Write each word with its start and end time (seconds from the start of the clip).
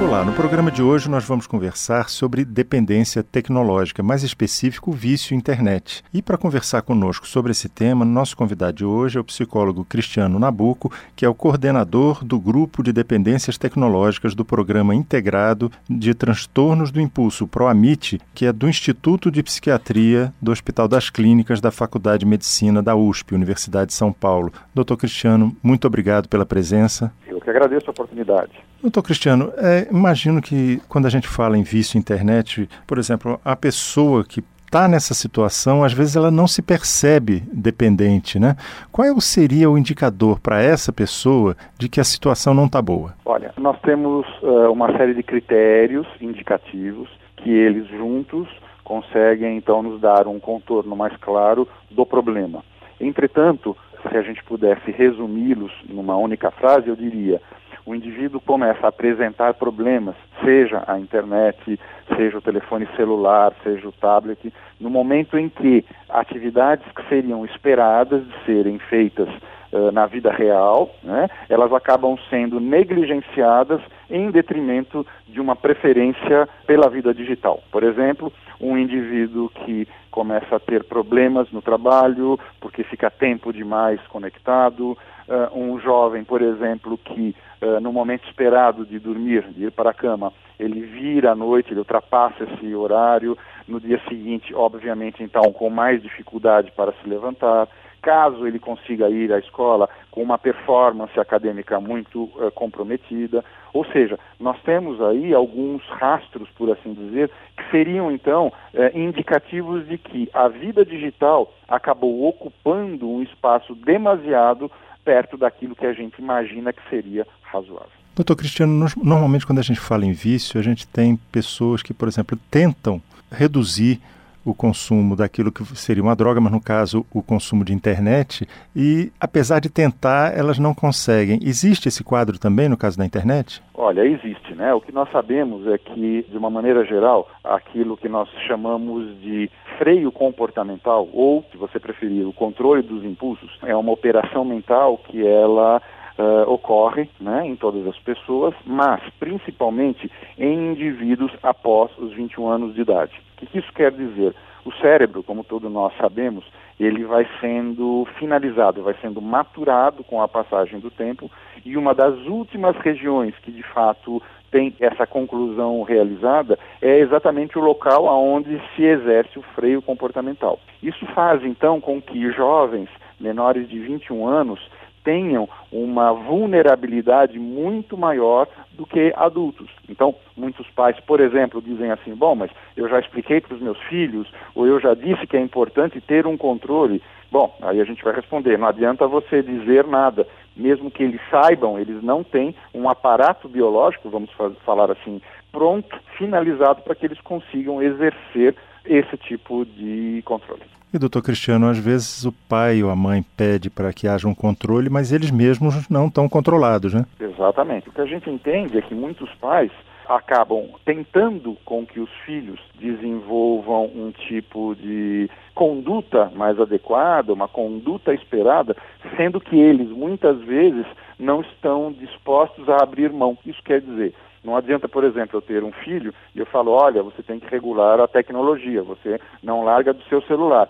Olá, 0.00 0.24
no 0.24 0.32
programa 0.32 0.70
de 0.70 0.82
hoje 0.82 1.10
nós 1.10 1.26
vamos 1.26 1.46
conversar 1.46 2.08
sobre 2.08 2.42
dependência 2.42 3.22
tecnológica, 3.22 4.02
mais 4.02 4.22
específico, 4.22 4.92
vício 4.92 5.36
internet. 5.36 6.02
E 6.12 6.22
para 6.22 6.38
conversar 6.38 6.80
conosco 6.80 7.28
sobre 7.28 7.52
esse 7.52 7.68
tema, 7.68 8.02
nosso 8.02 8.34
convidado 8.34 8.78
de 8.78 8.84
hoje 8.84 9.18
é 9.18 9.20
o 9.20 9.24
psicólogo 9.24 9.84
Cristiano 9.84 10.38
Nabuco, 10.38 10.90
que 11.14 11.26
é 11.26 11.28
o 11.28 11.34
coordenador 11.34 12.24
do 12.24 12.40
grupo 12.40 12.82
de 12.82 12.94
dependências 12.94 13.58
tecnológicas 13.58 14.34
do 14.34 14.42
Programa 14.42 14.94
Integrado 14.94 15.70
de 15.88 16.14
Transtornos 16.14 16.90
do 16.90 16.98
Impulso, 16.98 17.46
PROAMIT, 17.46 18.22
que 18.34 18.46
é 18.46 18.52
do 18.54 18.70
Instituto 18.70 19.30
de 19.30 19.42
Psiquiatria 19.42 20.32
do 20.40 20.50
Hospital 20.50 20.88
das 20.88 21.10
Clínicas 21.10 21.60
da 21.60 21.70
Faculdade 21.70 22.20
de 22.20 22.26
Medicina 22.26 22.82
da 22.82 22.96
USP, 22.96 23.34
Universidade 23.34 23.88
de 23.88 23.94
São 23.94 24.14
Paulo. 24.14 24.50
Doutor 24.74 24.96
Cristiano, 24.96 25.54
muito 25.62 25.86
obrigado 25.86 26.26
pela 26.26 26.46
presença. 26.46 27.12
Eu 27.28 27.38
que 27.38 27.50
agradeço 27.50 27.84
a 27.88 27.90
oportunidade. 27.90 28.69
Doutor 28.82 29.02
Cristiano, 29.02 29.52
é, 29.58 29.88
imagino 29.90 30.40
que 30.40 30.80
quando 30.88 31.06
a 31.06 31.10
gente 31.10 31.28
fala 31.28 31.58
em 31.58 31.62
vício 31.62 31.98
internet, 31.98 32.68
por 32.86 32.98
exemplo, 32.98 33.38
a 33.44 33.54
pessoa 33.54 34.24
que 34.24 34.42
está 34.64 34.88
nessa 34.88 35.12
situação, 35.12 35.82
às 35.82 35.92
vezes 35.92 36.16
ela 36.16 36.30
não 36.30 36.46
se 36.46 36.62
percebe 36.62 37.42
dependente, 37.52 38.38
né? 38.38 38.54
Qual 38.92 39.20
seria 39.20 39.68
o 39.68 39.76
indicador 39.76 40.40
para 40.40 40.62
essa 40.62 40.92
pessoa 40.92 41.56
de 41.76 41.88
que 41.88 42.00
a 42.00 42.04
situação 42.04 42.54
não 42.54 42.66
está 42.66 42.80
boa? 42.80 43.14
Olha, 43.24 43.52
nós 43.58 43.78
temos 43.80 44.24
uh, 44.42 44.70
uma 44.72 44.96
série 44.96 45.12
de 45.12 45.24
critérios 45.24 46.06
indicativos 46.20 47.10
que 47.36 47.50
eles 47.50 47.86
juntos 47.88 48.48
conseguem 48.84 49.56
então 49.56 49.82
nos 49.82 50.00
dar 50.00 50.26
um 50.26 50.38
contorno 50.38 50.96
mais 50.96 51.16
claro 51.16 51.66
do 51.90 52.06
problema. 52.06 52.64
Entretanto, 53.00 53.76
se 54.08 54.16
a 54.16 54.22
gente 54.22 54.42
pudesse 54.44 54.90
resumi-los 54.90 55.72
numa 55.88 56.16
única 56.16 56.50
frase, 56.50 56.88
eu 56.88 56.96
diria: 56.96 57.40
o 57.84 57.94
indivíduo 57.94 58.40
começa 58.40 58.86
a 58.86 58.88
apresentar 58.88 59.54
problemas, 59.54 60.14
seja 60.44 60.82
a 60.86 60.98
internet, 60.98 61.78
seja 62.16 62.38
o 62.38 62.42
telefone 62.42 62.86
celular, 62.96 63.52
seja 63.62 63.88
o 63.88 63.92
tablet, 63.92 64.52
no 64.78 64.90
momento 64.90 65.38
em 65.38 65.48
que 65.48 65.84
atividades 66.08 66.86
que 66.92 67.08
seriam 67.08 67.44
esperadas 67.44 68.26
de 68.26 68.44
serem 68.44 68.78
feitas 68.78 69.28
uh, 69.72 69.90
na 69.92 70.06
vida 70.06 70.30
real, 70.30 70.90
né, 71.02 71.28
elas 71.48 71.72
acabam 71.72 72.16
sendo 72.28 72.60
negligenciadas 72.60 73.80
em 74.10 74.30
detrimento 74.30 75.06
de 75.28 75.40
uma 75.40 75.54
preferência 75.54 76.48
pela 76.66 76.88
vida 76.88 77.14
digital. 77.14 77.62
Por 77.70 77.82
exemplo, 77.82 78.32
um 78.60 78.76
indivíduo 78.76 79.48
que 79.48 79.86
começa 80.10 80.56
a 80.56 80.60
ter 80.60 80.84
problemas 80.84 81.50
no 81.52 81.62
trabalho 81.62 82.38
porque 82.60 82.82
fica 82.82 83.10
tempo 83.10 83.52
demais 83.52 84.00
conectado, 84.08 84.98
uh, 85.30 85.56
um 85.58 85.78
jovem, 85.80 86.24
por 86.24 86.42
exemplo, 86.42 86.98
que 86.98 87.34
uh, 87.62 87.80
no 87.80 87.92
momento 87.92 88.26
esperado 88.26 88.84
de 88.84 88.98
dormir, 88.98 89.44
de 89.50 89.66
ir 89.66 89.70
para 89.70 89.90
a 89.90 89.94
cama, 89.94 90.32
ele 90.58 90.82
vira 90.82 91.32
à 91.32 91.34
noite, 91.34 91.72
ele 91.72 91.78
ultrapassa 91.78 92.44
esse 92.44 92.74
horário, 92.74 93.38
no 93.66 93.80
dia 93.80 94.00
seguinte, 94.08 94.52
obviamente, 94.54 95.22
então, 95.22 95.52
com 95.52 95.70
mais 95.70 96.02
dificuldade 96.02 96.72
para 96.72 96.92
se 96.92 97.08
levantar. 97.08 97.68
Caso 98.02 98.46
ele 98.46 98.58
consiga 98.58 99.10
ir 99.10 99.30
à 99.32 99.38
escola 99.38 99.88
com 100.10 100.22
uma 100.22 100.38
performance 100.38 101.18
acadêmica 101.20 101.78
muito 101.78 102.24
uh, 102.24 102.50
comprometida, 102.54 103.44
ou 103.72 103.84
seja, 103.84 104.18
nós 104.38 104.60
temos 104.62 105.00
aí 105.00 105.32
alguns 105.32 105.86
rastros, 105.86 106.48
por 106.56 106.70
assim 106.70 106.92
dizer, 106.94 107.30
que 107.56 107.70
seriam 107.70 108.10
então 108.10 108.48
uh, 108.48 108.98
indicativos 108.98 109.86
de 109.86 109.98
que 109.98 110.28
a 110.32 110.48
vida 110.48 110.84
digital 110.84 111.52
acabou 111.68 112.26
ocupando 112.26 113.08
um 113.08 113.22
espaço 113.22 113.74
demasiado 113.74 114.70
perto 115.04 115.36
daquilo 115.36 115.74
que 115.74 115.86
a 115.86 115.92
gente 115.92 116.18
imagina 116.18 116.72
que 116.72 116.82
seria 116.88 117.26
razoável. 117.42 117.90
Doutor 118.14 118.36
Cristiano, 118.36 118.86
normalmente 119.02 119.46
quando 119.46 119.60
a 119.60 119.62
gente 119.62 119.80
fala 119.80 120.04
em 120.04 120.12
vício, 120.12 120.58
a 120.60 120.62
gente 120.62 120.86
tem 120.86 121.16
pessoas 121.32 121.82
que, 121.82 121.94
por 121.94 122.08
exemplo, 122.08 122.38
tentam 122.50 123.00
reduzir 123.30 124.00
o 124.44 124.54
consumo 124.54 125.14
daquilo 125.16 125.52
que 125.52 125.64
seria 125.76 126.02
uma 126.02 126.16
droga, 126.16 126.40
mas 126.40 126.52
no 126.52 126.60
caso 126.60 127.04
o 127.12 127.22
consumo 127.22 127.64
de 127.64 127.72
internet, 127.72 128.46
e 128.74 129.12
apesar 129.20 129.60
de 129.60 129.68
tentar, 129.68 130.36
elas 130.36 130.58
não 130.58 130.74
conseguem. 130.74 131.38
Existe 131.42 131.88
esse 131.88 132.02
quadro 132.02 132.38
também 132.38 132.68
no 132.68 132.76
caso 132.76 132.98
da 132.98 133.04
internet? 133.04 133.62
Olha, 133.74 134.04
existe, 134.04 134.54
né? 134.54 134.74
O 134.74 134.80
que 134.80 134.92
nós 134.92 135.10
sabemos 135.10 135.66
é 135.66 135.78
que, 135.78 136.26
de 136.28 136.36
uma 136.36 136.50
maneira 136.50 136.84
geral, 136.84 137.28
aquilo 137.42 137.96
que 137.96 138.08
nós 138.08 138.28
chamamos 138.46 139.18
de 139.20 139.50
freio 139.78 140.12
comportamental, 140.12 141.08
ou, 141.12 141.44
se 141.50 141.56
você 141.56 141.80
preferir, 141.80 142.26
o 142.26 142.32
controle 142.32 142.82
dos 142.82 143.04
impulsos, 143.04 143.50
é 143.62 143.74
uma 143.74 143.92
operação 143.92 144.44
mental 144.44 144.98
que 144.98 145.26
ela 145.26 145.80
Uh, 146.20 146.42
ocorre 146.50 147.08
né, 147.18 147.46
em 147.46 147.56
todas 147.56 147.86
as 147.86 147.96
pessoas, 148.00 148.52
mas 148.66 149.00
principalmente 149.18 150.10
em 150.36 150.72
indivíduos 150.72 151.32
após 151.42 151.90
os 151.96 152.12
21 152.12 152.46
anos 152.46 152.74
de 152.74 152.82
idade. 152.82 153.12
O 153.40 153.46
que 153.46 153.58
isso 153.58 153.72
quer 153.72 153.90
dizer? 153.90 154.34
O 154.66 154.72
cérebro, 154.72 155.22
como 155.22 155.42
todos 155.42 155.72
nós 155.72 155.96
sabemos, 155.96 156.44
ele 156.78 157.04
vai 157.04 157.26
sendo 157.40 158.06
finalizado, 158.18 158.82
vai 158.82 158.94
sendo 159.00 159.22
maturado 159.22 160.04
com 160.04 160.20
a 160.20 160.28
passagem 160.28 160.78
do 160.78 160.90
tempo 160.90 161.30
e 161.64 161.76
uma 161.76 161.94
das 161.94 162.14
últimas 162.26 162.76
regiões 162.76 163.34
que 163.38 163.50
de 163.50 163.62
fato 163.62 164.22
tem 164.50 164.74
essa 164.80 165.06
conclusão 165.06 165.82
realizada 165.82 166.58
é 166.82 166.98
exatamente 166.98 167.58
o 167.58 167.62
local 167.62 168.08
aonde 168.08 168.60
se 168.74 168.82
exerce 168.82 169.38
o 169.38 169.44
freio 169.54 169.80
comportamental. 169.80 170.58
Isso 170.82 171.06
faz 171.14 171.44
então 171.44 171.80
com 171.80 172.00
que 172.00 172.30
jovens 172.32 172.88
menores 173.18 173.68
de 173.68 173.78
21 173.78 174.26
anos 174.26 174.60
tenham 175.04 175.48
uma 175.72 176.12
vulnerabilidade 176.12 177.38
muito 177.38 177.96
maior 177.96 178.46
do 178.72 178.86
que 178.86 179.12
adultos. 179.16 179.68
Então, 179.88 180.14
muitos 180.36 180.66
pais, 180.70 180.98
por 181.00 181.20
exemplo, 181.20 181.60
dizem 181.60 181.90
assim: 181.90 182.14
bom, 182.14 182.34
mas 182.34 182.50
eu 182.76 182.88
já 182.88 182.98
expliquei 182.98 183.40
para 183.40 183.54
os 183.54 183.60
meus 183.60 183.78
filhos, 183.82 184.30
ou 184.54 184.66
eu 184.66 184.80
já 184.80 184.94
disse 184.94 185.26
que 185.26 185.36
é 185.36 185.40
importante 185.40 186.00
ter 186.00 186.26
um 186.26 186.36
controle. 186.36 187.02
Bom, 187.30 187.56
aí 187.62 187.80
a 187.80 187.84
gente 187.84 188.02
vai 188.02 188.14
responder: 188.14 188.58
não 188.58 188.68
adianta 188.68 189.06
você 189.06 189.42
dizer 189.42 189.86
nada. 189.86 190.26
Mesmo 190.56 190.90
que 190.90 191.02
eles 191.02 191.20
saibam, 191.30 191.78
eles 191.78 192.02
não 192.02 192.24
têm 192.24 192.54
um 192.74 192.88
aparato 192.88 193.48
biológico, 193.48 194.10
vamos 194.10 194.30
falar 194.64 194.90
assim, 194.90 195.22
pronto, 195.52 195.96
finalizado 196.18 196.82
para 196.82 196.94
que 196.94 197.06
eles 197.06 197.20
consigam 197.20 197.80
exercer 197.80 198.54
esse 198.84 199.16
tipo 199.16 199.64
de 199.64 200.22
controle. 200.24 200.79
E, 200.92 200.98
doutor 200.98 201.22
Cristiano, 201.22 201.68
às 201.68 201.78
vezes 201.78 202.24
o 202.24 202.32
pai 202.48 202.82
ou 202.82 202.90
a 202.90 202.96
mãe 202.96 203.24
pede 203.36 203.70
para 203.70 203.92
que 203.92 204.08
haja 204.08 204.26
um 204.26 204.34
controle, 204.34 204.90
mas 204.90 205.12
eles 205.12 205.30
mesmos 205.30 205.88
não 205.88 206.08
estão 206.08 206.28
controlados, 206.28 206.92
né? 206.92 207.06
Exatamente. 207.20 207.88
O 207.88 207.92
que 207.92 208.00
a 208.00 208.06
gente 208.06 208.28
entende 208.28 208.76
é 208.76 208.82
que 208.82 208.92
muitos 208.92 209.32
pais 209.34 209.70
acabam 210.08 210.66
tentando 210.84 211.56
com 211.64 211.86
que 211.86 212.00
os 212.00 212.10
filhos 212.26 212.58
desenvolvam 212.74 213.84
um 213.94 214.10
tipo 214.10 214.74
de 214.74 215.30
conduta 215.54 216.28
mais 216.34 216.58
adequada, 216.58 217.32
uma 217.32 217.46
conduta 217.46 218.12
esperada, 218.12 218.76
sendo 219.16 219.40
que 219.40 219.56
eles 219.56 219.88
muitas 219.90 220.40
vezes 220.40 220.86
não 221.16 221.40
estão 221.42 221.92
dispostos 221.92 222.68
a 222.68 222.82
abrir 222.82 223.12
mão. 223.12 223.38
Isso 223.46 223.62
quer 223.62 223.80
dizer, 223.80 224.12
não 224.42 224.56
adianta, 224.56 224.88
por 224.88 225.04
exemplo, 225.04 225.36
eu 225.36 225.42
ter 225.42 225.62
um 225.62 225.70
filho 225.70 226.12
e 226.34 226.40
eu 226.40 226.46
falo, 226.46 226.72
olha, 226.72 227.02
você 227.02 227.22
tem 227.22 227.38
que 227.38 227.48
regular 227.48 228.00
a 228.00 228.08
tecnologia, 228.08 228.82
você 228.82 229.20
não 229.42 229.62
larga 229.62 229.92
do 229.92 230.02
seu 230.04 230.20
celular 230.22 230.68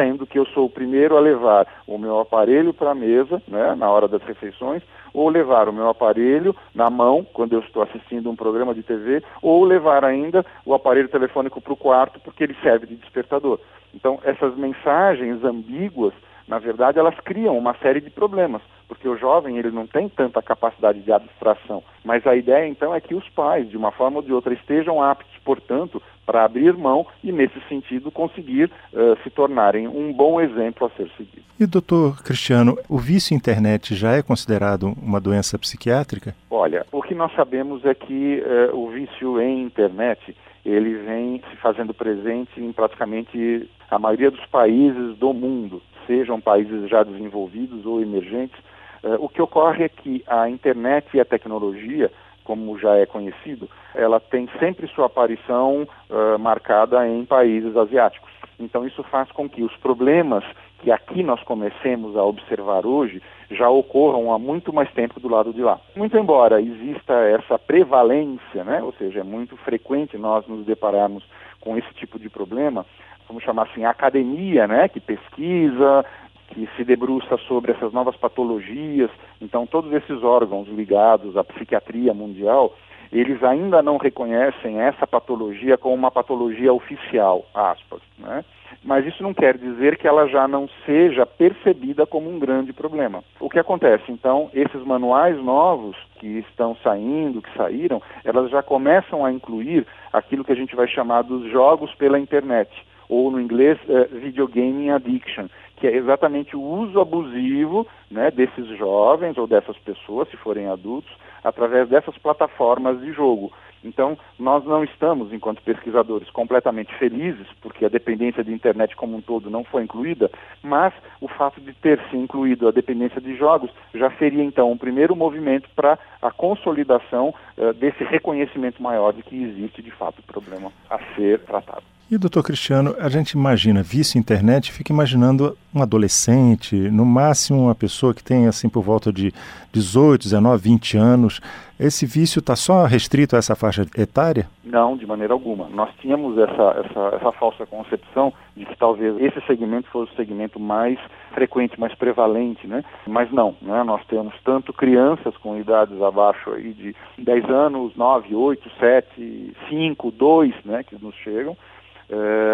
sendo 0.00 0.26
que 0.26 0.38
eu 0.38 0.46
sou 0.46 0.64
o 0.64 0.70
primeiro 0.70 1.14
a 1.14 1.20
levar 1.20 1.66
o 1.86 1.98
meu 1.98 2.18
aparelho 2.20 2.72
para 2.72 2.92
a 2.92 2.94
mesa, 2.94 3.42
né, 3.46 3.74
na 3.74 3.90
hora 3.90 4.08
das 4.08 4.22
refeições, 4.22 4.82
ou 5.12 5.28
levar 5.28 5.68
o 5.68 5.72
meu 5.74 5.90
aparelho 5.90 6.56
na 6.74 6.88
mão, 6.88 7.22
quando 7.34 7.52
eu 7.52 7.60
estou 7.60 7.82
assistindo 7.82 8.30
um 8.30 8.36
programa 8.36 8.74
de 8.74 8.82
TV, 8.82 9.22
ou 9.42 9.62
levar 9.62 10.02
ainda 10.02 10.44
o 10.64 10.72
aparelho 10.72 11.08
telefônico 11.08 11.60
para 11.60 11.72
o 11.74 11.76
quarto, 11.76 12.18
porque 12.20 12.44
ele 12.44 12.56
serve 12.62 12.86
de 12.86 12.96
despertador. 12.96 13.60
Então, 13.94 14.18
essas 14.24 14.56
mensagens 14.56 15.44
ambíguas, 15.44 16.14
na 16.48 16.58
verdade, 16.58 16.98
elas 16.98 17.18
criam 17.20 17.58
uma 17.58 17.74
série 17.74 18.00
de 18.00 18.08
problemas, 18.08 18.62
porque 18.88 19.06
o 19.06 19.18
jovem 19.18 19.58
ele 19.58 19.70
não 19.70 19.86
tem 19.86 20.08
tanta 20.08 20.40
capacidade 20.40 21.00
de 21.00 21.12
abstração. 21.12 21.82
Mas 22.02 22.26
a 22.26 22.34
ideia, 22.34 22.66
então, 22.66 22.94
é 22.94 23.00
que 23.00 23.14
os 23.14 23.28
pais, 23.28 23.68
de 23.68 23.76
uma 23.76 23.90
forma 23.90 24.16
ou 24.16 24.22
de 24.22 24.32
outra, 24.32 24.54
estejam 24.54 25.02
aptos, 25.02 25.36
portanto, 25.44 26.00
para 26.30 26.44
abrir 26.44 26.74
mão 26.74 27.04
e, 27.24 27.32
nesse 27.32 27.60
sentido, 27.68 28.08
conseguir 28.08 28.70
uh, 28.92 29.20
se 29.24 29.30
tornarem 29.30 29.88
um 29.88 30.12
bom 30.12 30.40
exemplo 30.40 30.86
a 30.86 30.90
ser 30.90 31.10
seguido. 31.16 31.42
E, 31.58 31.66
doutor 31.66 32.22
Cristiano, 32.22 32.78
o 32.88 32.98
vício 32.98 33.34
internet 33.34 33.96
já 33.96 34.12
é 34.12 34.22
considerado 34.22 34.94
uma 35.02 35.20
doença 35.20 35.58
psiquiátrica? 35.58 36.32
Olha, 36.48 36.86
o 36.92 37.02
que 37.02 37.16
nós 37.16 37.34
sabemos 37.34 37.84
é 37.84 37.94
que 37.94 38.44
uh, 38.46 38.76
o 38.78 38.90
vício 38.90 39.40
em 39.40 39.60
internet 39.64 40.36
ele 40.64 40.94
vem 40.98 41.42
se 41.50 41.56
fazendo 41.56 41.92
presente 41.92 42.60
em 42.60 42.72
praticamente 42.72 43.68
a 43.90 43.98
maioria 43.98 44.30
dos 44.30 44.46
países 44.46 45.16
do 45.18 45.32
mundo, 45.32 45.82
sejam 46.06 46.40
países 46.40 46.88
já 46.88 47.02
desenvolvidos 47.02 47.84
ou 47.84 48.00
emergentes. 48.00 48.58
Uh, 49.02 49.16
o 49.18 49.28
que 49.28 49.42
ocorre 49.42 49.82
é 49.82 49.88
que 49.88 50.22
a 50.28 50.48
internet 50.48 51.08
e 51.12 51.20
a 51.20 51.24
tecnologia 51.24 52.08
como 52.50 52.76
já 52.80 52.96
é 52.96 53.06
conhecido, 53.06 53.70
ela 53.94 54.18
tem 54.18 54.48
sempre 54.58 54.88
sua 54.88 55.06
aparição 55.06 55.86
uh, 56.10 56.36
marcada 56.36 57.06
em 57.06 57.24
países 57.24 57.76
asiáticos. 57.76 58.28
Então 58.58 58.84
isso 58.84 59.04
faz 59.04 59.30
com 59.30 59.48
que 59.48 59.62
os 59.62 59.76
problemas 59.76 60.42
que 60.80 60.90
aqui 60.90 61.22
nós 61.22 61.40
comecemos 61.44 62.16
a 62.16 62.24
observar 62.24 62.84
hoje 62.84 63.22
já 63.52 63.70
ocorram 63.70 64.32
há 64.32 64.38
muito 64.38 64.72
mais 64.72 64.90
tempo 64.90 65.20
do 65.20 65.28
lado 65.28 65.52
de 65.52 65.62
lá. 65.62 65.78
Muito 65.94 66.18
embora 66.18 66.60
exista 66.60 67.14
essa 67.14 67.56
prevalência, 67.56 68.64
né, 68.64 68.82
ou 68.82 68.92
seja, 68.94 69.20
é 69.20 69.24
muito 69.24 69.56
frequente 69.58 70.18
nós 70.18 70.44
nos 70.48 70.66
depararmos 70.66 71.22
com 71.60 71.78
esse 71.78 71.94
tipo 71.94 72.18
de 72.18 72.28
problema, 72.28 72.84
vamos 73.28 73.44
chamar 73.44 73.68
assim, 73.70 73.84
academia, 73.84 74.66
né, 74.66 74.88
que 74.88 74.98
pesquisa, 74.98 76.04
que 76.50 76.68
se 76.76 76.84
debruça 76.84 77.36
sobre 77.48 77.72
essas 77.72 77.92
novas 77.92 78.16
patologias, 78.16 79.10
então 79.40 79.66
todos 79.66 79.92
esses 79.92 80.22
órgãos 80.22 80.68
ligados 80.68 81.36
à 81.36 81.44
psiquiatria 81.44 82.12
mundial, 82.12 82.74
eles 83.12 83.42
ainda 83.42 83.82
não 83.82 83.96
reconhecem 83.96 84.80
essa 84.80 85.06
patologia 85.06 85.76
como 85.76 85.94
uma 85.94 86.10
patologia 86.10 86.72
oficial, 86.72 87.44
aspas, 87.54 88.00
né? 88.18 88.44
Mas 88.84 89.04
isso 89.04 89.22
não 89.22 89.34
quer 89.34 89.58
dizer 89.58 89.98
que 89.98 90.06
ela 90.06 90.28
já 90.28 90.46
não 90.46 90.68
seja 90.86 91.26
percebida 91.26 92.06
como 92.06 92.30
um 92.30 92.38
grande 92.38 92.72
problema. 92.72 93.22
O 93.40 93.50
que 93.50 93.58
acontece, 93.58 94.10
então, 94.10 94.48
esses 94.54 94.82
manuais 94.84 95.36
novos 95.42 95.96
que 96.20 96.38
estão 96.38 96.76
saindo, 96.76 97.42
que 97.42 97.52
saíram, 97.56 98.00
elas 98.24 98.48
já 98.48 98.62
começam 98.62 99.24
a 99.24 99.32
incluir 99.32 99.86
aquilo 100.12 100.44
que 100.44 100.52
a 100.52 100.56
gente 100.56 100.76
vai 100.76 100.86
chamar 100.86 101.22
dos 101.22 101.50
jogos 101.50 101.92
pela 101.96 102.18
internet, 102.18 102.70
ou 103.08 103.30
no 103.30 103.40
inglês, 103.40 103.76
uh, 103.88 104.18
video 104.18 104.46
gaming 104.46 104.90
addiction, 104.90 105.46
que 105.80 105.86
é 105.86 105.96
exatamente 105.96 106.54
o 106.54 106.60
uso 106.60 107.00
abusivo 107.00 107.86
né, 108.10 108.30
desses 108.30 108.66
jovens 108.76 109.38
ou 109.38 109.46
dessas 109.46 109.76
pessoas, 109.78 110.28
se 110.28 110.36
forem 110.36 110.68
adultos, 110.68 111.10
através 111.42 111.88
dessas 111.88 112.16
plataformas 112.18 113.00
de 113.00 113.12
jogo. 113.12 113.50
Então, 113.82 114.18
nós 114.38 114.62
não 114.66 114.84
estamos, 114.84 115.32
enquanto 115.32 115.62
pesquisadores, 115.62 116.28
completamente 116.30 116.94
felizes, 116.98 117.46
porque 117.62 117.86
a 117.86 117.88
dependência 117.88 118.44
de 118.44 118.52
internet 118.52 118.94
como 118.94 119.16
um 119.16 119.22
todo 119.22 119.48
não 119.48 119.64
foi 119.64 119.82
incluída, 119.82 120.30
mas 120.62 120.92
o 121.18 121.26
fato 121.26 121.62
de 121.62 121.72
ter 121.72 121.98
se 122.10 122.16
incluído 122.16 122.68
a 122.68 122.72
dependência 122.72 123.20
de 123.22 123.34
jogos 123.36 123.70
já 123.94 124.10
seria, 124.18 124.44
então, 124.44 124.70
um 124.70 124.76
primeiro 124.76 125.16
movimento 125.16 125.68
para 125.74 125.98
a 126.20 126.30
consolidação 126.30 127.34
uh, 127.56 127.72
desse 127.72 128.04
reconhecimento 128.04 128.82
maior 128.82 129.14
de 129.14 129.22
que 129.22 129.42
existe, 129.42 129.82
de 129.82 129.90
fato, 129.90 130.18
o 130.18 130.30
problema 130.30 130.70
a 130.90 130.98
ser 131.14 131.40
tratado. 131.40 131.84
E, 132.10 132.18
doutor 132.18 132.42
Cristiano, 132.42 132.96
a 132.98 133.08
gente 133.08 133.34
imagina 133.34 133.84
vício 133.84 134.18
internet, 134.18 134.72
fica 134.72 134.92
imaginando 134.92 135.56
um 135.72 135.80
adolescente, 135.80 136.74
no 136.74 137.04
máximo 137.04 137.66
uma 137.66 137.74
pessoa 137.74 138.12
que 138.12 138.24
tem 138.24 138.48
assim 138.48 138.68
por 138.68 138.82
volta 138.82 139.12
de 139.12 139.32
18, 139.72 140.24
19, 140.24 140.60
20 140.60 140.96
anos. 140.96 141.40
Esse 141.78 142.04
vício 142.04 142.40
está 142.40 142.56
só 142.56 142.84
restrito 142.84 143.36
a 143.36 143.38
essa 143.38 143.54
faixa 143.54 143.86
etária? 143.96 144.48
Não, 144.64 144.96
de 144.96 145.06
maneira 145.06 145.32
alguma. 145.32 145.68
Nós 145.68 145.88
tínhamos 146.00 146.36
essa, 146.36 146.84
essa, 146.84 147.14
essa 147.14 147.30
falsa 147.30 147.64
concepção 147.64 148.32
de 148.56 148.66
que 148.66 148.76
talvez 148.76 149.16
esse 149.20 149.40
segmento 149.46 149.88
fosse 149.90 150.12
o 150.12 150.16
segmento 150.16 150.58
mais 150.58 150.98
frequente, 151.32 151.78
mais 151.78 151.94
prevalente, 151.94 152.66
né? 152.66 152.84
Mas 153.06 153.30
não, 153.30 153.54
né? 153.62 153.84
Nós 153.84 154.04
temos 154.06 154.34
tanto 154.44 154.72
crianças 154.72 155.36
com 155.36 155.56
idades 155.56 156.02
abaixo 156.02 156.50
aí 156.50 156.72
de 156.72 156.96
10 157.18 157.44
anos, 157.50 157.94
9, 157.94 158.34
8, 158.34 158.68
7, 158.80 159.56
5, 159.68 160.10
2, 160.10 160.54
né, 160.64 160.82
que 160.82 161.00
nos 161.00 161.14
chegam, 161.14 161.56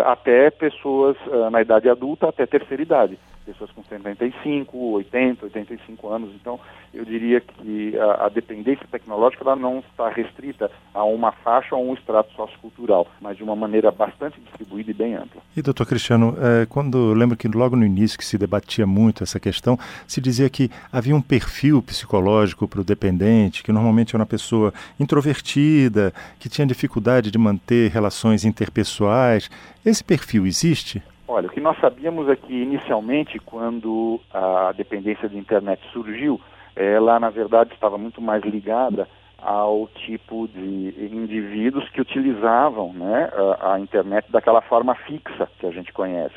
até 0.07 0.51
pessoas 0.51 1.17
uh, 1.27 1.51
na 1.51 1.63
idade 1.63 1.89
adulta, 1.89 2.29
até 2.29 2.47
terceira 2.47 2.83
idade, 2.83 3.19
pessoas 3.47 3.71
com 3.71 3.83
75, 3.85 4.77
80, 4.77 5.45
85 5.47 6.09
anos. 6.09 6.31
Então, 6.35 6.59
eu 6.93 7.05
diria 7.05 7.41
que 7.41 7.97
a, 7.97 8.27
a 8.27 8.29
dependência 8.29 8.87
tecnológica 8.91 9.45
ela 9.45 9.55
não 9.55 9.79
está 9.79 10.09
restrita 10.09 10.71
a 10.93 11.05
uma 11.05 11.31
faixa 11.31 11.77
ou 11.77 11.89
um 11.89 11.95
extrato 11.95 12.35
sociocultural, 12.35 13.07
mas 13.21 13.37
de 13.37 13.45
uma 13.45 13.55
maneira 13.55 13.91
bastante 13.93 14.41
distribuída 14.41 14.91
e 14.91 14.95
bem 14.95 15.15
ampla. 15.15 15.41
E, 15.57 15.63
doutor 15.63 15.87
Cristiano, 15.87 16.37
é, 16.41 16.67
quando 16.67 17.15
lembro 17.15 17.37
que 17.37 17.47
logo 17.47 17.77
no 17.77 17.87
início 17.87 18.19
que 18.19 18.25
se 18.25 18.37
debatia 18.37 18.87
muito 18.87 19.23
essa 19.23 19.39
questão, 19.39 19.79
se 20.07 20.21
dizia 20.21 20.51
que 20.51 20.69
havia 20.91 21.15
um 21.15 21.23
perfil 21.23 21.81
psicológico 21.81 22.67
para 22.67 22.81
o 22.81 22.85
dependente, 22.85 23.63
que 23.63 23.73
normalmente 23.73 24.15
era 24.15 24.21
uma 24.21 24.27
pessoa 24.27 24.75
introvertida, 24.99 26.13
que 26.41 26.49
tinha 26.49 26.67
dificuldade 26.67 27.31
de 27.31 27.39
manter 27.39 27.91
relações 27.91 28.45
interpessoais. 28.45 29.49
Esse 29.85 30.03
perfil 30.03 30.47
existe? 30.47 31.03
Olha, 31.29 31.49
o 31.49 31.51
que 31.51 31.61
nós 31.61 31.79
sabíamos 31.81 32.29
é 32.29 32.37
que 32.37 32.53
inicialmente, 32.53 33.39
quando 33.41 34.21
a 34.33 34.73
dependência 34.73 35.29
de 35.29 35.37
internet 35.37 35.81
surgiu, 35.93 36.41
ela 36.75 37.19
na 37.19 37.31
verdade 37.31 37.73
estava 37.75 37.99
muito 37.99 38.21
mais 38.21 38.45
ligada 38.45 39.09
ao 39.39 39.89
tipo 39.89 40.49
de 40.49 41.09
indivíduos 41.13 41.89
que 41.91 42.01
utilizavam 42.01 42.93
né, 42.93 43.31
a, 43.61 43.75
a 43.75 43.81
internet 43.81 44.31
daquela 44.31 44.61
forma 44.63 44.95
fixa 44.95 45.49
que 45.59 45.67
a 45.67 45.71
gente 45.71 45.93
conhece 45.93 46.35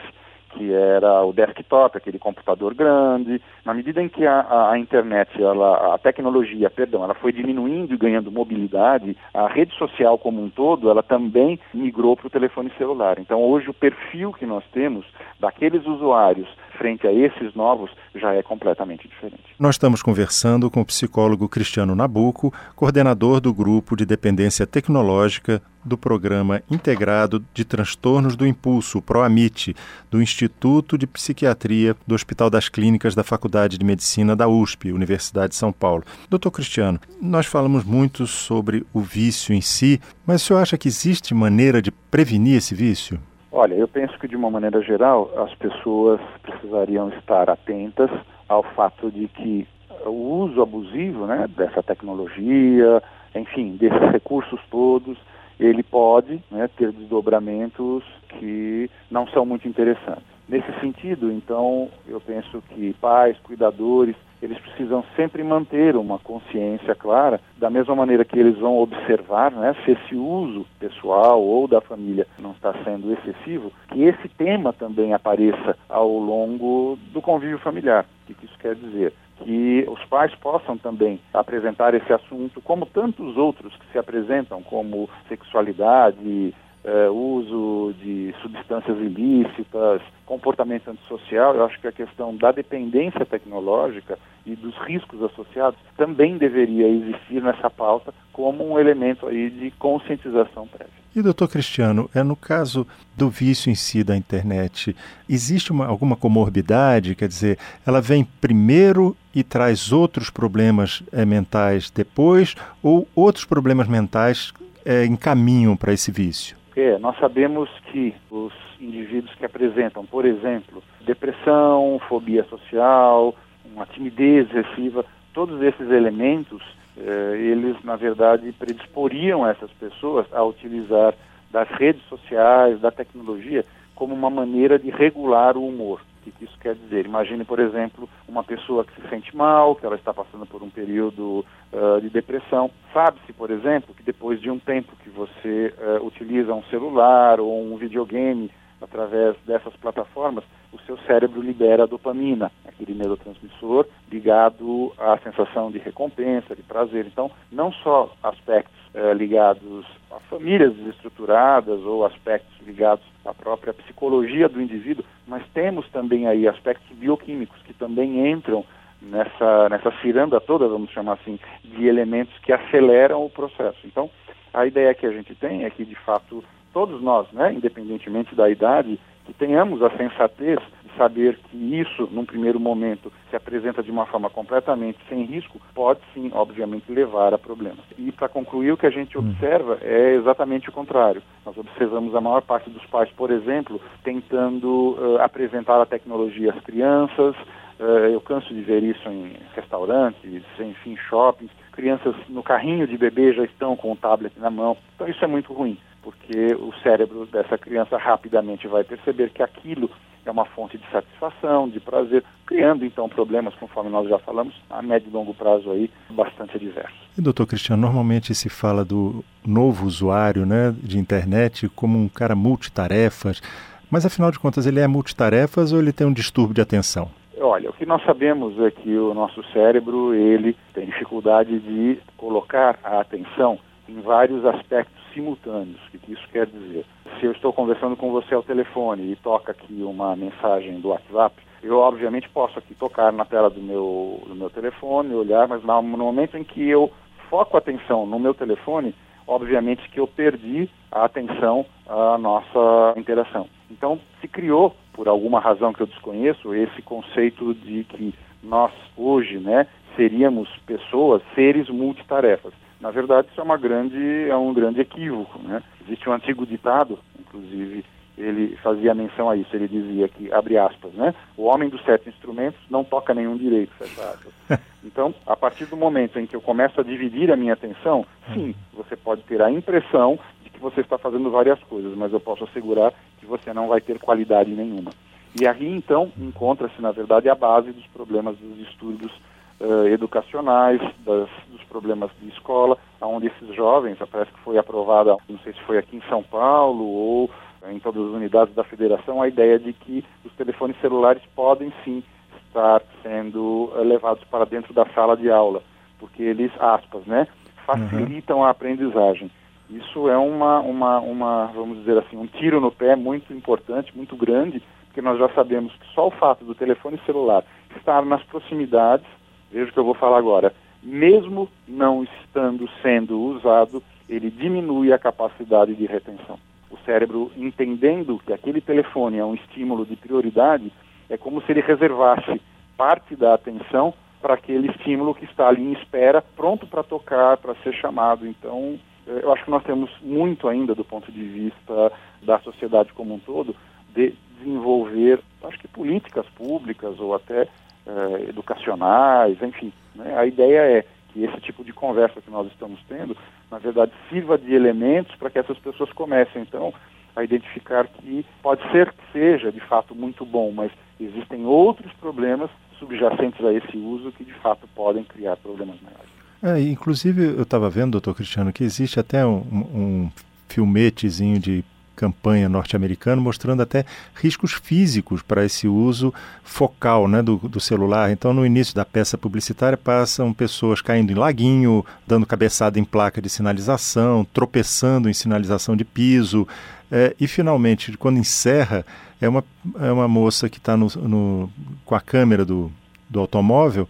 que 0.49 0.73
era 0.73 1.23
o 1.23 1.31
desktop, 1.33 1.97
aquele 1.97 2.19
computador 2.19 2.73
grande. 2.73 3.41
Na 3.63 3.73
medida 3.73 4.01
em 4.01 4.09
que 4.09 4.25
a, 4.25 4.71
a, 4.71 4.79
internet, 4.79 5.41
ela, 5.41 5.95
a 5.95 5.97
tecnologia, 5.97 6.69
perdão, 6.69 7.03
ela 7.03 7.13
foi 7.13 7.31
diminuindo 7.31 7.93
e 7.93 7.97
ganhando 7.97 8.31
mobilidade, 8.31 9.15
a 9.33 9.47
rede 9.47 9.75
social 9.77 10.17
como 10.17 10.41
um 10.41 10.49
todo, 10.49 10.89
ela 10.89 11.03
também 11.03 11.59
migrou 11.73 12.15
para 12.15 12.27
o 12.27 12.31
telefone 12.31 12.71
celular. 12.77 13.19
Então, 13.19 13.41
hoje 13.41 13.69
o 13.69 13.73
perfil 13.73 14.33
que 14.33 14.45
nós 14.45 14.63
temos 14.71 15.05
daqueles 15.39 15.85
usuários 15.85 16.47
frente 16.77 17.05
a 17.05 17.11
esses 17.11 17.53
novos 17.53 17.91
já 18.15 18.33
é 18.33 18.41
completamente 18.41 19.07
diferente. 19.07 19.43
Nós 19.59 19.75
estamos 19.75 20.01
conversando 20.01 20.71
com 20.71 20.81
o 20.81 20.85
psicólogo 20.85 21.49
Cristiano 21.49 21.93
Nabuco, 21.93 22.53
coordenador 22.75 23.41
do 23.41 23.53
grupo 23.53 23.95
de 23.95 24.05
dependência 24.05 24.65
tecnológica 24.65 25.61
do 25.83 25.97
Programa 25.97 26.61
Integrado 26.69 27.43
de 27.53 27.63
Transtornos 27.65 28.35
do 28.35 28.45
Impulso, 28.45 29.01
PROAMIT, 29.01 29.75
do 30.09 30.21
Instituto 30.21 30.97
de 30.97 31.07
Psiquiatria 31.07 31.95
do 32.05 32.15
Hospital 32.15 32.49
das 32.49 32.69
Clínicas 32.69 33.15
da 33.15 33.23
Faculdade 33.23 33.77
de 33.77 33.85
Medicina 33.85 34.35
da 34.35 34.47
USP, 34.47 34.91
Universidade 34.91 35.49
de 35.49 35.55
São 35.55 35.71
Paulo. 35.71 36.03
Doutor 36.29 36.51
Cristiano, 36.51 36.99
nós 37.21 37.45
falamos 37.45 37.83
muito 37.83 38.27
sobre 38.27 38.85
o 38.93 38.99
vício 38.99 39.53
em 39.53 39.61
si, 39.61 39.99
mas 40.25 40.41
o 40.41 40.45
senhor 40.45 40.59
acha 40.59 40.77
que 40.77 40.87
existe 40.87 41.33
maneira 41.33 41.81
de 41.81 41.91
prevenir 41.91 42.57
esse 42.57 42.75
vício? 42.75 43.19
Olha, 43.51 43.73
eu 43.73 43.87
penso 43.87 44.17
que 44.19 44.27
de 44.27 44.35
uma 44.35 44.51
maneira 44.51 44.81
geral 44.81 45.31
as 45.37 45.53
pessoas 45.55 46.19
precisariam 46.43 47.09
estar 47.09 47.49
atentas 47.49 48.09
ao 48.47 48.63
fato 48.75 49.11
de 49.11 49.27
que 49.27 49.67
o 50.05 50.43
uso 50.43 50.61
abusivo 50.61 51.25
né, 51.25 51.47
dessa 51.57 51.81
tecnologia, 51.83 53.01
enfim, 53.35 53.75
desses 53.77 54.11
recursos 54.11 54.59
todos, 54.69 55.17
ele 55.59 55.83
pode 55.83 56.41
né, 56.49 56.69
ter 56.77 56.91
desdobramentos 56.91 58.03
que 58.29 58.89
não 59.11 59.27
são 59.27 59.45
muito 59.45 59.67
interessantes. 59.67 60.23
Nesse 60.47 60.71
sentido, 60.79 61.31
então, 61.31 61.89
eu 62.07 62.19
penso 62.19 62.63
que 62.69 62.95
pais, 62.99 63.37
cuidadores, 63.43 64.15
eles 64.41 64.57
precisam 64.57 65.03
sempre 65.15 65.43
manter 65.43 65.95
uma 65.95 66.17
consciência 66.17 66.95
clara, 66.95 67.39
da 67.57 67.69
mesma 67.69 67.95
maneira 67.95 68.25
que 68.25 68.39
eles 68.39 68.57
vão 68.57 68.79
observar 68.79 69.51
né, 69.51 69.75
se 69.85 69.91
esse 69.91 70.15
uso 70.15 70.65
pessoal 70.79 71.43
ou 71.43 71.67
da 71.67 71.81
família 71.81 72.25
não 72.39 72.51
está 72.51 72.73
sendo 72.83 73.13
excessivo, 73.13 73.71
que 73.89 74.01
esse 74.01 74.27
tema 74.29 74.73
também 74.73 75.13
apareça 75.13 75.77
ao 75.87 76.09
longo 76.17 76.97
do 77.13 77.21
convívio 77.21 77.59
familiar. 77.59 78.05
O 78.27 78.33
que 78.33 78.45
isso 78.45 78.57
quer 78.59 78.73
dizer? 78.75 79.13
Que 79.43 79.85
os 79.87 80.03
pais 80.05 80.33
possam 80.35 80.77
também 80.77 81.19
apresentar 81.33 81.93
esse 81.93 82.11
assunto, 82.11 82.61
como 82.61 82.85
tantos 82.85 83.37
outros 83.37 83.75
que 83.75 83.91
se 83.91 83.97
apresentam, 83.97 84.61
como 84.61 85.09
sexualidade, 85.27 86.53
é, 86.83 87.09
uso 87.09 87.93
de 88.01 88.33
substâncias 88.41 88.97
ilícitas, 88.97 90.01
comportamento 90.25 90.89
antissocial, 90.89 91.55
eu 91.55 91.65
acho 91.65 91.79
que 91.79 91.87
a 91.87 91.91
questão 91.91 92.35
da 92.35 92.51
dependência 92.51 93.25
tecnológica 93.25 94.17
e 94.45 94.55
dos 94.55 94.75
riscos 94.77 95.21
associados 95.23 95.79
também 95.97 96.37
deveria 96.37 96.87
existir 96.87 97.41
nessa 97.41 97.69
pauta 97.69 98.13
como 98.31 98.65
um 98.65 98.79
elemento 98.79 99.27
aí 99.27 99.49
de 99.49 99.71
conscientização 99.71 100.67
prévia. 100.67 100.98
E 101.15 101.23
doutor 101.23 101.49
Cristiano, 101.49 102.07
é 102.13 102.21
no 102.21 102.35
caso 102.35 102.85
do 103.17 103.29
vício 103.29 103.71
em 103.71 103.75
si 103.75 104.03
da 104.03 104.15
internet, 104.15 104.95
existe 105.27 105.71
uma, 105.71 105.87
alguma 105.87 106.15
comorbidade? 106.15 107.15
Quer 107.15 107.27
dizer, 107.27 107.57
ela 107.85 107.99
vem 107.99 108.23
primeiro 108.39 109.17
e 109.33 109.43
traz 109.43 109.91
outros 109.91 110.29
problemas 110.29 111.01
é, 111.11 111.25
mentais 111.25 111.89
depois, 111.89 112.55
ou 112.83 113.07
outros 113.15 113.43
problemas 113.43 113.87
mentais 113.87 114.53
é, 114.85 115.03
encaminham 115.05 115.75
para 115.75 115.93
esse 115.93 116.11
vício? 116.11 116.55
É, 116.75 116.99
nós 116.99 117.17
sabemos 117.17 117.69
que 117.91 118.13
os 118.29 118.53
indivíduos 118.79 119.33
que 119.33 119.45
apresentam, 119.45 120.05
por 120.05 120.25
exemplo, 120.25 120.83
depressão, 121.05 121.99
fobia 122.07 122.43
social, 122.45 123.35
uma 123.65 123.87
timidez 123.87 124.47
excessiva, 124.47 125.03
todos 125.33 125.59
esses 125.61 125.89
elementos, 125.89 126.61
eles 126.99 127.81
na 127.83 127.95
verdade 127.95 128.51
predisporiam 128.51 129.47
essas 129.47 129.71
pessoas 129.71 130.25
a 130.33 130.43
utilizar 130.43 131.13
das 131.51 131.67
redes 131.69 132.03
sociais, 132.07 132.79
da 132.79 132.91
tecnologia, 132.91 133.65
como 133.95 134.13
uma 134.13 134.29
maneira 134.29 134.79
de 134.79 134.89
regular 134.89 135.57
o 135.57 135.67
humor. 135.67 136.01
O 136.25 136.31
que 136.31 136.45
isso 136.45 136.57
quer 136.59 136.75
dizer? 136.75 137.05
Imagine, 137.05 137.43
por 137.43 137.59
exemplo, 137.59 138.07
uma 138.27 138.43
pessoa 138.43 138.85
que 138.85 138.93
se 139.01 139.07
sente 139.09 139.35
mal, 139.35 139.75
que 139.75 139.85
ela 139.85 139.95
está 139.95 140.13
passando 140.13 140.45
por 140.45 140.61
um 140.61 140.69
período 140.69 141.45
uh, 141.73 141.99
de 142.01 142.09
depressão. 142.09 142.69
Sabe-se, 142.93 143.33
por 143.33 143.49
exemplo, 143.49 143.95
que 143.95 144.03
depois 144.03 144.39
de 144.39 144.49
um 144.49 144.59
tempo 144.59 144.95
que 145.03 145.09
você 145.09 145.73
uh, 145.77 146.05
utiliza 146.05 146.53
um 146.53 146.63
celular 146.63 147.39
ou 147.39 147.63
um 147.63 147.77
videogame 147.77 148.51
através 148.81 149.35
dessas 149.45 149.75
plataformas, 149.77 150.43
o 150.71 150.79
seu 150.81 150.97
cérebro 150.99 151.41
libera 151.41 151.87
dopamina, 151.87 152.51
aquele 152.79 152.97
neurotransmissor 152.97 153.85
ligado 154.09 154.93
à 154.97 155.17
sensação 155.17 155.69
de 155.69 155.77
recompensa, 155.77 156.55
de 156.55 156.63
prazer. 156.63 157.05
Então, 157.05 157.29
não 157.51 157.71
só 157.71 158.11
aspectos 158.23 158.73
eh, 158.93 159.13
ligados 159.13 159.85
a 160.09 160.19
famílias 160.21 160.73
desestruturadas 160.73 161.81
ou 161.81 162.05
aspectos 162.05 162.55
ligados 162.65 163.03
à 163.25 163.33
própria 163.33 163.73
psicologia 163.73 164.47
do 164.47 164.61
indivíduo, 164.61 165.03
mas 165.27 165.43
temos 165.53 165.87
também 165.89 166.25
aí 166.27 166.47
aspectos 166.47 166.95
bioquímicos 166.97 167.61
que 167.63 167.73
também 167.73 168.29
entram 168.31 168.65
nessa, 169.01 169.69
nessa 169.69 169.91
ciranda 170.01 170.39
toda, 170.39 170.67
vamos 170.67 170.91
chamar 170.91 171.13
assim, 171.13 171.39
de 171.63 171.85
elementos 171.85 172.35
que 172.39 172.53
aceleram 172.53 173.25
o 173.25 173.29
processo. 173.29 173.79
Então, 173.85 174.09
a 174.53 174.65
ideia 174.65 174.93
que 174.93 175.05
a 175.05 175.11
gente 175.11 175.35
tem 175.35 175.65
é 175.65 175.69
que, 175.69 175.85
de 175.85 175.95
fato, 175.95 176.43
todos 176.73 177.01
nós, 177.01 177.31
né, 177.31 177.53
independentemente 177.53 178.33
da 178.33 178.49
idade, 178.49 178.99
que 179.25 179.33
tenhamos 179.33 179.83
a 179.83 179.91
sensatez 179.91 180.57
saber 180.97 181.37
que 181.49 181.79
isso, 181.79 182.07
num 182.11 182.25
primeiro 182.25 182.59
momento, 182.59 183.11
se 183.29 183.35
apresenta 183.35 183.81
de 183.81 183.91
uma 183.91 184.05
forma 184.05 184.29
completamente 184.29 184.99
sem 185.07 185.23
risco, 185.23 185.59
pode 185.73 185.99
sim, 186.13 186.29
obviamente, 186.33 186.91
levar 186.91 187.33
a 187.33 187.37
problemas. 187.37 187.83
E 187.97 188.11
para 188.11 188.29
concluir, 188.29 188.71
o 188.71 188.77
que 188.77 188.85
a 188.85 188.91
gente 188.91 189.17
hum. 189.17 189.21
observa 189.21 189.77
é 189.81 190.15
exatamente 190.15 190.69
o 190.69 190.71
contrário. 190.71 191.21
Nós 191.45 191.57
observamos 191.57 192.13
a 192.15 192.21
maior 192.21 192.41
parte 192.41 192.69
dos 192.69 192.85
pais, 192.85 193.09
por 193.11 193.31
exemplo, 193.31 193.79
tentando 194.03 194.97
uh, 194.99 195.21
apresentar 195.21 195.81
a 195.81 195.85
tecnologia 195.85 196.51
às 196.51 196.63
crianças. 196.63 197.35
Uh, 197.79 198.11
eu 198.11 198.19
canso 198.19 198.53
de 198.53 198.61
ver 198.61 198.83
isso 198.83 199.07
em 199.07 199.33
restaurantes, 199.55 200.43
enfim, 200.59 200.97
shoppings. 201.09 201.51
Crianças 201.71 202.13
no 202.27 202.43
carrinho 202.43 202.85
de 202.85 202.97
bebê 202.97 203.33
já 203.33 203.43
estão 203.45 203.75
com 203.75 203.91
o 203.91 203.95
tablet 203.95 204.33
na 204.37 204.49
mão. 204.49 204.75
Então 204.95 205.07
isso 205.07 205.23
é 205.23 205.27
muito 205.27 205.53
ruim 205.53 205.77
porque 206.01 206.55
o 206.55 206.73
cérebro 206.81 207.25
dessa 207.25 207.57
criança 207.57 207.97
rapidamente 207.97 208.67
vai 208.67 208.83
perceber 208.83 209.29
que 209.31 209.43
aquilo 209.43 209.89
é 210.29 210.31
uma 210.31 210.45
fonte 210.45 210.77
de 210.77 210.89
satisfação, 210.91 211.67
de 211.67 211.79
prazer, 211.79 212.23
criando 212.45 212.85
então 212.85 213.09
problemas, 213.09 213.53
conforme 213.55 213.89
nós 213.89 214.07
já 214.07 214.19
falamos, 214.19 214.53
a 214.69 214.81
médio 214.81 215.09
e 215.09 215.13
longo 215.13 215.33
prazo 215.33 215.71
aí, 215.71 215.89
bastante 216.09 216.55
adversos. 216.55 216.97
E 217.17 217.21
doutor 217.21 217.47
Cristiano, 217.47 217.81
normalmente 217.81 218.33
se 218.33 218.47
fala 218.49 218.85
do 218.85 219.23
novo 219.45 219.85
usuário 219.85 220.45
né, 220.45 220.73
de 220.81 220.97
internet 220.97 221.67
como 221.69 221.97
um 221.97 222.07
cara 222.07 222.35
multitarefas, 222.35 223.41
mas 223.89 224.05
afinal 224.05 224.31
de 224.31 224.39
contas 224.39 224.65
ele 224.65 224.79
é 224.79 224.87
multitarefas 224.87 225.73
ou 225.73 225.79
ele 225.79 225.91
tem 225.91 226.05
um 226.05 226.13
distúrbio 226.13 226.53
de 226.53 226.61
atenção? 226.61 227.09
Olha, 227.41 227.69
o 227.69 227.73
que 227.73 227.85
nós 227.85 228.03
sabemos 228.03 228.59
é 228.59 228.69
que 228.69 228.95
o 228.97 229.13
nosso 229.13 229.43
cérebro, 229.51 230.13
ele 230.13 230.55
tem 230.73 230.85
dificuldade 230.85 231.57
de 231.59 231.97
colocar 232.17 232.77
a 232.83 232.99
atenção 232.99 233.57
em 233.87 234.01
vários 234.01 234.45
aspectos 234.45 234.99
simultâneos. 235.13 235.79
O 235.87 235.97
que 235.97 236.11
isso 236.11 236.27
quer 236.31 236.45
dizer? 236.45 236.85
Se 237.19 237.25
eu 237.25 237.33
estou 237.33 237.51
conversando 237.51 237.97
com 237.97 238.11
você 238.11 238.33
ao 238.33 238.43
telefone 238.43 239.11
e 239.11 239.15
toca 239.17 239.51
aqui 239.51 239.83
uma 239.83 240.15
mensagem 240.15 240.79
do 240.79 240.89
WhatsApp, 240.89 241.35
eu 241.61 241.77
obviamente 241.77 242.29
posso 242.29 242.57
aqui 242.57 242.73
tocar 242.73 243.11
na 243.11 243.25
tela 243.25 243.49
do 243.49 243.61
meu, 243.61 244.23
do 244.25 244.35
meu 244.35 244.49
telefone, 244.49 245.13
olhar, 245.13 245.45
mas 245.45 245.61
no 245.61 245.81
momento 245.81 246.37
em 246.37 246.45
que 246.45 246.69
eu 246.69 246.89
foco 247.29 247.57
a 247.57 247.59
atenção 247.59 248.05
no 248.05 248.17
meu 248.17 248.33
telefone, 248.33 248.95
obviamente 249.27 249.89
que 249.89 249.99
eu 249.99 250.07
perdi 250.07 250.69
a 250.89 251.03
atenção 251.03 251.65
à 251.85 252.17
nossa 252.17 252.93
interação. 252.95 253.47
Então, 253.69 253.99
se 254.21 254.27
criou, 254.27 254.73
por 254.93 255.09
alguma 255.09 255.41
razão 255.41 255.73
que 255.73 255.81
eu 255.81 255.87
desconheço, 255.87 256.55
esse 256.55 256.81
conceito 256.81 257.53
de 257.53 257.83
que 257.83 258.13
nós 258.41 258.71
hoje, 258.95 259.39
né, 259.39 259.67
seríamos 259.97 260.49
pessoas, 260.65 261.21
seres 261.35 261.67
multitarefas. 261.69 262.53
Na 262.79 262.91
verdade, 262.91 263.27
isso 263.29 263.41
é, 263.41 263.43
uma 263.43 263.57
grande, 263.57 264.29
é 264.29 264.35
um 264.35 264.53
grande 264.53 264.79
equívoco. 264.79 265.37
Né? 265.39 265.61
Existe 265.85 266.09
um 266.09 266.13
antigo 266.13 266.45
ditado, 266.45 266.97
inclusive 267.29 267.85
ele 268.19 268.57
fazia 268.57 268.93
menção 268.93 269.29
a 269.29 269.35
isso, 269.37 269.55
ele 269.55 269.67
dizia 269.67 270.09
que, 270.09 270.31
abre 270.31 270.57
aspas, 270.57 270.91
né, 270.93 271.15
o 271.37 271.43
homem 271.43 271.69
dos 271.69 271.81
sete 271.85 272.09
instrumentos 272.09 272.59
não 272.69 272.83
toca 272.83 273.13
nenhum 273.13 273.37
direito, 273.37 273.73
fecha 273.75 274.01
aspas. 274.01 274.33
Então, 274.81 275.13
a 275.27 275.35
partir 275.35 275.65
do 275.65 275.75
momento 275.75 276.17
em 276.17 276.25
que 276.25 276.33
eu 276.33 276.39
começo 276.39 276.79
a 276.79 276.83
dividir 276.85 277.29
a 277.29 277.35
minha 277.35 277.51
atenção, 277.51 278.05
sim, 278.33 278.55
você 278.73 278.95
pode 278.95 279.23
ter 279.23 279.41
a 279.41 279.51
impressão 279.51 280.17
de 280.41 280.49
que 280.49 280.57
você 280.57 280.79
está 280.79 280.97
fazendo 280.97 281.29
várias 281.29 281.61
coisas, 281.63 281.93
mas 281.97 282.13
eu 282.13 282.19
posso 282.19 282.45
assegurar 282.45 282.93
que 283.17 283.25
você 283.25 283.51
não 283.53 283.67
vai 283.67 283.81
ter 283.81 283.99
qualidade 283.99 284.51
nenhuma. 284.51 284.91
E 285.39 285.45
aí, 285.45 285.67
então, 285.67 286.09
encontra-se, 286.17 286.81
na 286.81 286.93
verdade, 286.93 287.27
a 287.27 287.35
base 287.35 287.73
dos 287.73 287.85
problemas 287.87 288.37
dos 288.37 288.57
distúrbios 288.57 289.11
uh, 289.59 289.85
educacionais, 289.87 290.81
das, 291.05 291.29
dos 291.49 291.63
problemas 291.65 292.09
de 292.21 292.29
escola, 292.29 292.77
onde 293.01 293.27
esses 293.27 293.55
jovens, 293.55 293.97
parece 294.11 294.31
que 294.31 294.39
foi 294.39 294.57
aprovada, 294.57 295.15
não 295.27 295.39
sei 295.39 295.53
se 295.53 295.61
foi 295.61 295.77
aqui 295.77 295.97
em 295.97 296.09
São 296.09 296.23
Paulo 296.23 296.83
ou 296.83 297.29
em 297.69 297.79
todas 297.79 298.01
as 298.01 298.13
unidades 298.13 298.53
da 298.55 298.63
federação, 298.63 299.21
a 299.21 299.27
ideia 299.27 299.59
de 299.59 299.73
que 299.73 300.03
os 300.23 300.31
telefones 300.33 300.79
celulares 300.79 301.21
podem 301.35 301.73
sim 301.83 302.03
estar 302.47 302.81
sendo 303.03 303.71
uh, 303.75 303.83
levados 303.83 304.23
para 304.25 304.45
dentro 304.45 304.73
da 304.73 304.85
sala 304.87 305.15
de 305.15 305.29
aula, 305.29 305.61
porque 305.99 306.23
eles, 306.23 306.51
aspas, 306.59 307.05
né, 307.05 307.27
facilitam 307.65 308.37
uhum. 308.37 308.45
a 308.45 308.49
aprendizagem. 308.49 309.29
Isso 309.69 310.09
é 310.09 310.17
uma, 310.17 310.59
uma, 310.61 310.99
uma, 310.99 311.45
vamos 311.47 311.79
dizer 311.79 311.97
assim, 311.97 312.17
um 312.17 312.25
tiro 312.25 312.59
no 312.59 312.71
pé 312.71 312.95
muito 312.95 313.31
importante, 313.33 313.95
muito 313.95 314.15
grande, 314.15 314.63
porque 314.85 315.01
nós 315.01 315.19
já 315.19 315.29
sabemos 315.29 315.71
que 315.73 315.93
só 315.93 316.07
o 316.07 316.11
fato 316.11 316.43
do 316.43 316.55
telefone 316.55 316.99
celular 317.05 317.43
estar 317.75 318.03
nas 318.03 318.23
proximidades 318.23 319.05
veja 319.51 319.69
o 319.69 319.73
que 319.73 319.79
eu 319.79 319.83
vou 319.83 319.93
falar 319.93 320.17
agora, 320.17 320.53
mesmo 320.81 321.49
não 321.67 322.03
estando 322.03 322.69
sendo 322.81 323.19
usado, 323.19 323.83
ele 324.07 324.29
diminui 324.29 324.91
a 324.91 324.99
capacidade 324.99 325.75
de 325.75 325.85
retenção. 325.85 326.39
O 326.71 326.77
cérebro, 326.85 327.31
entendendo 327.35 328.19
que 328.25 328.33
aquele 328.33 328.61
telefone 328.61 329.17
é 329.17 329.25
um 329.25 329.35
estímulo 329.35 329.85
de 329.85 329.95
prioridade, 329.95 330.71
é 331.09 331.17
como 331.17 331.41
se 331.41 331.51
ele 331.51 331.61
reservasse 331.61 332.41
parte 332.77 333.15
da 333.15 333.33
atenção 333.33 333.93
para 334.21 334.33
aquele 334.33 334.69
estímulo 334.69 335.15
que 335.15 335.25
está 335.25 335.47
ali 335.47 335.61
em 335.61 335.73
espera, 335.73 336.21
pronto 336.21 336.67
para 336.67 336.83
tocar, 336.83 337.37
para 337.37 337.55
ser 337.55 337.73
chamado. 337.73 338.27
Então, 338.27 338.79
eh, 339.07 339.19
eu 339.23 339.31
acho 339.33 339.45
que 339.45 339.51
nós 339.51 339.63
temos 339.63 339.89
muito 340.01 340.47
ainda, 340.47 340.75
do 340.75 340.83
ponto 340.83 341.11
de 341.11 341.23
vista 341.23 341.91
da 342.21 342.39
sociedade 342.39 342.93
como 342.93 343.15
um 343.15 343.19
todo, 343.19 343.55
de 343.93 344.13
desenvolver, 344.37 345.19
acho 345.43 345.59
que 345.59 345.67
políticas 345.67 346.25
públicas 346.35 346.99
ou 346.99 347.15
até 347.15 347.47
eh, 347.87 348.25
educacionais, 348.29 349.41
enfim. 349.41 349.71
A 350.19 350.25
ideia 350.25 350.59
é 350.59 350.85
que 351.13 351.23
esse 351.23 351.39
tipo 351.41 351.63
de 351.63 351.71
conversa 351.71 352.21
que 352.21 352.29
nós 352.29 352.47
estamos 352.47 352.79
tendo, 352.87 353.15
na 353.49 353.57
verdade, 353.57 353.91
sirva 354.09 354.37
de 354.37 354.53
elementos 354.53 355.15
para 355.15 355.29
que 355.29 355.39
essas 355.39 355.57
pessoas 355.57 355.91
comecem, 355.93 356.41
então, 356.41 356.73
a 357.15 357.23
identificar 357.23 357.87
que 357.87 358.25
pode 358.41 358.61
ser 358.71 358.91
que 358.91 359.11
seja, 359.11 359.51
de 359.51 359.59
fato, 359.61 359.95
muito 359.95 360.25
bom, 360.25 360.51
mas 360.51 360.71
existem 360.99 361.45
outros 361.45 361.91
problemas 361.93 362.49
subjacentes 362.77 363.43
a 363.43 363.53
esse 363.53 363.77
uso 363.77 364.11
que, 364.11 364.23
de 364.23 364.33
fato, 364.33 364.67
podem 364.75 365.03
criar 365.03 365.37
problemas 365.37 365.77
maiores. 365.81 366.09
É, 366.41 366.61
inclusive, 366.69 367.23
eu 367.37 367.43
estava 367.43 367.69
vendo, 367.69 367.91
doutor 367.91 368.15
Cristiano, 368.15 368.53
que 368.53 368.63
existe 368.63 368.99
até 368.99 369.25
um, 369.25 369.41
um 369.41 370.11
filmetezinho 370.47 371.39
de 371.39 371.63
campanha 371.99 372.47
norte-americano, 372.47 373.21
mostrando 373.21 373.61
até 373.61 373.83
riscos 374.15 374.53
físicos 374.53 375.21
para 375.21 375.43
esse 375.43 375.67
uso 375.67 376.13
focal 376.41 377.09
né, 377.09 377.21
do, 377.21 377.35
do, 377.35 377.59
celular. 377.59 378.09
Então, 378.09 378.33
no 378.33 378.45
início 378.45 378.73
da 378.73 378.85
peça 378.85 379.17
publicitária, 379.17 379.77
passam 379.77 380.33
pessoas 380.33 380.81
caindo 380.81 381.11
em 381.11 381.15
laguinho, 381.15 381.85
dando 382.07 382.25
cabeçada 382.25 382.79
em 382.79 382.85
placa 382.85 383.21
de 383.21 383.29
sinalização, 383.29 384.25
tropeçando 384.33 385.09
em 385.09 385.13
sinalização 385.13 385.75
de 385.75 385.83
piso. 385.83 386.47
É, 386.89 387.13
e, 387.19 387.27
finalmente, 387.27 387.97
quando 387.97 388.17
encerra, 388.17 388.85
é 389.19 389.27
uma, 389.27 389.43
é 389.81 389.91
uma 389.91 390.07
moça 390.07 390.47
que 390.47 390.57
está 390.57 390.77
no, 390.77 390.87
no, 390.87 391.51
com 391.83 391.95
a 391.95 391.99
câmera 391.99 392.45
do, 392.45 392.71
do 393.09 393.19
automóvel 393.19 393.89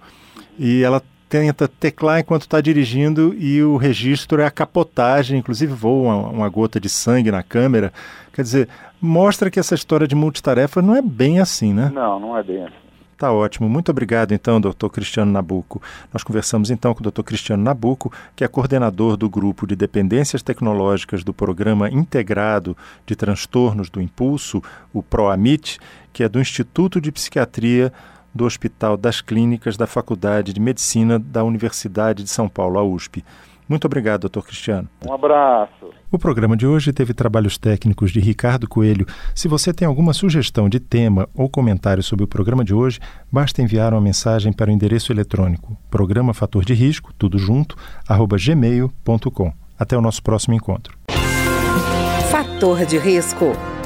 e 0.57 0.81
ela 0.81 1.01
tenta 1.29 1.67
teclar 1.67 2.19
enquanto 2.19 2.41
está 2.41 2.59
dirigindo 2.59 3.35
e 3.37 3.61
o 3.61 3.77
registro 3.77 4.41
é 4.41 4.45
a 4.45 4.51
capotagem, 4.51 5.37
inclusive 5.37 5.71
voa 5.71 6.15
uma, 6.15 6.29
uma, 6.29 6.49
gota 6.49 6.79
de 6.79 6.89
sangue 6.89 7.31
na 7.31 7.43
câmera. 7.43 7.93
Quer 8.33 8.41
dizer, 8.41 8.69
mostra 8.99 9.51
que 9.51 9.59
essa 9.59 9.75
história 9.75 10.07
de 10.07 10.15
multitarefa 10.15 10.81
não 10.81 10.95
é 10.95 11.01
bem 11.01 11.39
assim, 11.39 11.71
né? 11.71 11.91
Não, 11.93 12.19
não 12.19 12.35
é 12.35 12.41
bem 12.41 12.63
assim. 12.63 12.73
Tá 13.15 13.33
ótimo. 13.33 13.67
Muito 13.67 13.91
obrigado, 13.91 14.31
então, 14.31 14.61
doutor 14.61 14.89
Cristiano 14.89 15.29
Nabuco. 15.29 15.81
Nós 16.11 16.23
conversamos, 16.23 16.71
então, 16.71 16.93
com 16.93 17.01
o 17.01 17.03
doutor 17.03 17.23
Cristiano 17.23 17.61
Nabuco, 17.61 18.13
que 18.33 18.45
é 18.45 18.47
coordenador 18.47 19.17
do 19.17 19.29
Grupo 19.29 19.67
de 19.67 19.75
Dependências 19.75 20.41
Tecnológicas 20.41 21.21
do 21.21 21.33
Programa 21.33 21.89
Integrado 21.89 22.77
de 23.05 23.17
Transtornos 23.17 23.89
do 23.89 24.01
Impulso, 24.01 24.63
o 24.93 25.03
PROAMIT, 25.03 25.79
que 26.13 26.23
é 26.23 26.29
do 26.29 26.39
Instituto 26.39 27.01
de 27.01 27.11
Psiquiatria 27.11 27.91
do 28.39 28.45
Hospital 28.45 28.95
das 28.95 29.19
Clínicas 29.19 29.75
da 29.75 29.85
Faculdade 29.85 30.53
de 30.53 30.61
Medicina 30.61 31.19
da 31.19 31.43
Universidade 31.43 32.23
de 32.23 32.29
São 32.29 32.47
Paulo, 32.47 32.79
a 32.79 32.83
USP. 32.83 33.21
Muito 33.67 33.85
obrigado, 33.85 34.21
doutor 34.21 34.45
Cristiano. 34.45 34.87
Um 35.05 35.13
abraço. 35.13 35.91
O 36.09 36.17
programa 36.17 36.55
de 36.55 36.65
hoje 36.65 36.93
teve 36.93 37.13
trabalhos 37.13 37.57
técnicos 37.57 38.11
de 38.11 38.19
Ricardo 38.21 38.67
Coelho. 38.67 39.05
Se 39.35 39.49
você 39.49 39.73
tem 39.73 39.85
alguma 39.85 40.13
sugestão 40.13 40.69
de 40.69 40.79
tema 40.79 41.27
ou 41.35 41.49
comentário 41.49 42.01
sobre 42.01 42.23
o 42.23 42.27
programa 42.27 42.63
de 42.63 42.73
hoje, 42.73 42.99
basta 43.29 43.61
enviar 43.61 43.93
uma 43.93 44.01
mensagem 44.01 44.53
para 44.53 44.71
o 44.71 44.73
endereço 44.73 45.11
eletrônico 45.11 45.77
programa 45.91 46.33
fator 46.33 46.63
de 46.63 46.73
risco, 46.73 47.13
tudo 47.17 47.37
junto, 47.37 47.75
arroba 48.07 48.37
gmail.com. 48.37 49.53
Até 49.77 49.97
o 49.97 50.01
nosso 50.01 50.23
próximo 50.23 50.55
encontro. 50.55 50.97
Fator 52.31 52.85
de 52.85 52.97
risco, 52.97 53.53